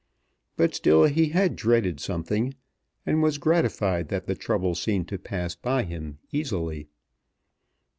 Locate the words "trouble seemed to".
4.33-5.19